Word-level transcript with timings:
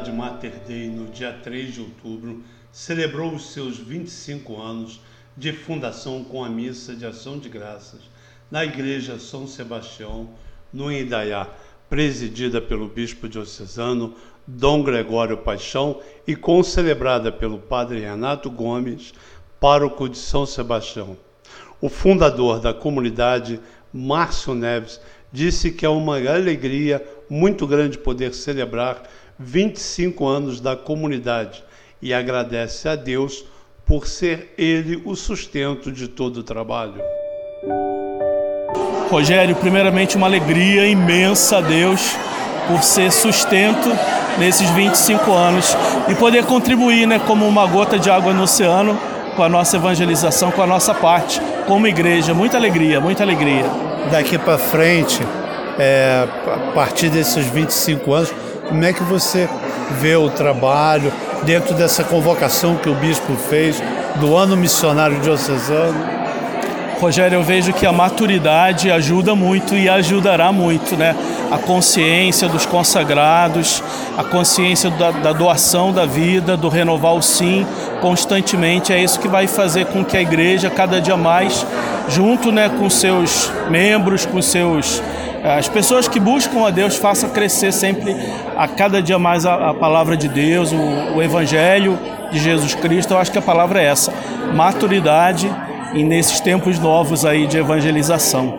dia 0.00 1.32
3 1.42 1.74
de 1.74 1.80
outubro, 1.80 2.42
celebrou 2.72 3.34
os 3.34 3.52
seus 3.52 3.78
25 3.78 4.60
anos 4.60 5.00
de 5.36 5.52
fundação 5.52 6.24
com 6.24 6.44
a 6.44 6.48
missa 6.48 6.94
de 6.94 7.06
ação 7.06 7.38
de 7.38 7.48
graças 7.48 8.00
na 8.50 8.64
Igreja 8.64 9.18
São 9.18 9.46
Sebastião, 9.46 10.28
no 10.72 10.92
Indaiá, 10.92 11.48
presidida 11.88 12.60
pelo 12.60 12.88
bispo 12.88 13.28
diocesano 13.28 14.14
Dom 14.46 14.82
Gregório 14.82 15.38
Paixão 15.38 16.00
e 16.26 16.36
concelebrada 16.36 17.32
pelo 17.32 17.58
padre 17.58 18.00
Renato 18.00 18.50
Gomes, 18.50 19.12
pároco 19.58 20.08
de 20.08 20.18
São 20.18 20.44
Sebastião. 20.44 21.16
O 21.80 21.88
fundador 21.88 22.60
da 22.60 22.74
comunidade, 22.74 23.60
Márcio 23.92 24.54
Neves, 24.54 25.00
disse 25.32 25.72
que 25.72 25.84
é 25.84 25.88
uma 25.88 26.16
alegria 26.16 27.04
muito 27.28 27.66
grande 27.66 27.98
poder 27.98 28.34
celebrar 28.34 29.02
25 29.38 30.26
anos 30.26 30.60
da 30.60 30.76
comunidade 30.76 31.62
e 32.00 32.12
agradece 32.12 32.88
a 32.88 32.96
Deus 32.96 33.44
por 33.86 34.06
ser 34.06 34.54
ele 34.56 35.02
o 35.04 35.14
sustento 35.14 35.92
de 35.92 36.08
todo 36.08 36.38
o 36.38 36.42
trabalho. 36.42 37.00
Rogério, 39.10 39.54
primeiramente 39.56 40.16
uma 40.16 40.26
alegria 40.26 40.86
imensa 40.86 41.58
a 41.58 41.60
Deus 41.60 42.16
por 42.66 42.82
ser 42.82 43.12
sustento 43.12 43.90
nesses 44.38 44.68
25 44.70 45.30
anos 45.32 45.76
e 46.08 46.14
poder 46.14 46.44
contribuir 46.44 47.06
né, 47.06 47.20
como 47.26 47.46
uma 47.46 47.66
gota 47.66 47.98
de 47.98 48.10
água 48.10 48.32
no 48.32 48.44
oceano 48.44 48.98
com 49.36 49.42
a 49.42 49.48
nossa 49.48 49.76
evangelização, 49.76 50.50
com 50.50 50.62
a 50.62 50.66
nossa 50.66 50.94
parte, 50.94 51.40
como 51.66 51.86
igreja. 51.86 52.32
Muita 52.32 52.56
alegria, 52.56 53.00
muita 53.00 53.22
alegria. 53.22 53.64
Daqui 54.10 54.38
para 54.38 54.58
frente, 54.58 55.20
é, 55.78 56.26
a 56.46 56.72
partir 56.72 57.08
desses 57.08 57.44
25 57.46 58.12
anos, 58.12 58.32
como 58.74 58.84
é 58.84 58.92
que 58.92 59.04
você 59.04 59.48
vê 60.00 60.16
o 60.16 60.28
trabalho 60.28 61.12
dentro 61.44 61.74
dessa 61.74 62.02
convocação 62.02 62.74
que 62.74 62.88
o 62.88 62.94
bispo 62.96 63.36
fez 63.48 63.80
do 64.16 64.36
ano 64.36 64.56
missionário 64.56 65.20
diocesano? 65.20 65.94
Rogério, 67.00 67.36
eu 67.36 67.42
vejo 67.44 67.72
que 67.72 67.86
a 67.86 67.92
maturidade 67.92 68.90
ajuda 68.90 69.36
muito 69.36 69.76
e 69.76 69.88
ajudará 69.88 70.50
muito, 70.50 70.96
né? 70.96 71.14
A 71.52 71.58
consciência 71.58 72.48
dos 72.48 72.66
consagrados, 72.66 73.80
a 74.18 74.24
consciência 74.24 74.90
da, 74.90 75.12
da, 75.12 75.32
doação 75.32 75.92
da 75.92 76.04
vida, 76.04 76.56
do 76.56 76.68
renovar 76.68 77.14
o 77.14 77.22
sim 77.22 77.64
constantemente, 78.00 78.92
é 78.92 79.00
isso 79.00 79.20
que 79.20 79.28
vai 79.28 79.46
fazer 79.46 79.86
com 79.86 80.04
que 80.04 80.16
a 80.16 80.20
igreja 80.20 80.68
cada 80.68 81.00
dia 81.00 81.16
mais, 81.16 81.64
junto, 82.08 82.50
né, 82.50 82.68
com 82.68 82.90
seus 82.90 83.52
membros, 83.70 84.26
com 84.26 84.42
seus 84.42 85.00
as 85.44 85.68
pessoas 85.68 86.08
que 86.08 86.18
buscam 86.18 86.66
a 86.66 86.70
Deus 86.70 86.96
faça 86.96 87.28
crescer 87.28 87.70
sempre 87.70 88.16
a 88.56 88.66
cada 88.66 89.02
dia 89.02 89.18
mais 89.18 89.44
a, 89.44 89.70
a 89.70 89.74
palavra 89.74 90.16
de 90.16 90.26
Deus, 90.26 90.72
o, 90.72 91.16
o 91.16 91.22
Evangelho 91.22 91.98
de 92.32 92.38
Jesus 92.38 92.74
Cristo. 92.74 93.12
Eu 93.12 93.18
acho 93.18 93.30
que 93.30 93.38
a 93.38 93.42
palavra 93.42 93.80
é 93.80 93.84
essa: 93.84 94.12
maturidade 94.54 95.50
e 95.92 96.02
nesses 96.02 96.40
tempos 96.40 96.78
novos 96.78 97.24
aí 97.24 97.46
de 97.46 97.58
evangelização. 97.58 98.52